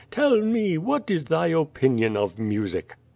Tell 0.09 0.37
me, 0.41 0.79
what 0.79 1.11
is 1.11 1.25
thy 1.25 1.51
o|)inion 1.53 2.15
of 2.17 2.39
music?" 2.39 2.95